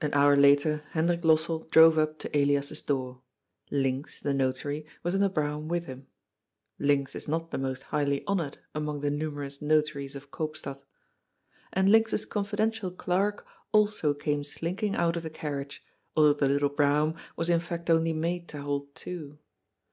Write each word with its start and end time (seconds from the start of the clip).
Ak 0.00 0.14
hour 0.14 0.36
later 0.36 0.84
Hendrik 0.92 1.22
Lossell 1.22 1.68
drove 1.72 1.98
up 1.98 2.20
to 2.20 2.30
Elias's 2.38 2.82
door. 2.82 3.20
Linx, 3.72 4.20
the 4.20 4.32
Notary, 4.32 4.86
was 5.02 5.16
in 5.16 5.20
the 5.22 5.28
brougham 5.28 5.66
with 5.66 5.86
him. 5.86 6.06
Linx 6.78 7.16
is 7.16 7.26
not 7.26 7.50
the 7.50 7.58
most 7.58 7.82
highly 7.90 8.24
honoured 8.28 8.58
among 8.76 9.00
the 9.00 9.10
numerous 9.10 9.60
notaries 9.60 10.14
of 10.14 10.30
Koopstad. 10.30 10.84
And 11.72 11.88
Linx's 11.88 12.26
confidential 12.26 12.92
clerk 12.92 13.44
also 13.72 14.14
came 14.14 14.44
slinking 14.44 14.94
out 14.94 15.16
of 15.16 15.24
the 15.24 15.30
carriage, 15.30 15.82
although 16.16 16.32
the 16.32 16.48
little 16.48 16.68
brougham 16.68 17.16
was 17.34 17.48
in 17.48 17.58
fact 17.58 17.90
only 17.90 18.12
made 18.12 18.46
to 18.50 18.62
hold 18.62 18.94
two. 18.94 19.40